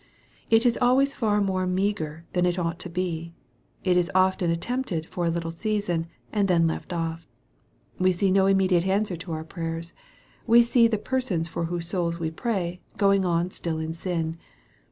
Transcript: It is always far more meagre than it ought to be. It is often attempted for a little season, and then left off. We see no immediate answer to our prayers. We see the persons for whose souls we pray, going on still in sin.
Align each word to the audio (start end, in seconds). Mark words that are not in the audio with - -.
It 0.49 0.65
is 0.65 0.79
always 0.81 1.13
far 1.13 1.41
more 1.41 1.67
meagre 1.67 2.25
than 2.33 2.43
it 2.47 2.57
ought 2.57 2.79
to 2.79 2.89
be. 2.89 3.35
It 3.83 3.95
is 3.97 4.09
often 4.15 4.49
attempted 4.49 5.05
for 5.05 5.25
a 5.25 5.29
little 5.29 5.51
season, 5.51 6.07
and 6.33 6.47
then 6.47 6.65
left 6.65 6.91
off. 6.91 7.27
We 7.99 8.11
see 8.11 8.31
no 8.31 8.47
immediate 8.47 8.87
answer 8.87 9.15
to 9.17 9.31
our 9.33 9.43
prayers. 9.43 9.93
We 10.47 10.63
see 10.63 10.87
the 10.87 10.97
persons 10.97 11.47
for 11.49 11.65
whose 11.65 11.85
souls 11.87 12.17
we 12.17 12.31
pray, 12.31 12.81
going 12.97 13.25
on 13.25 13.51
still 13.51 13.77
in 13.77 13.93
sin. 13.93 14.37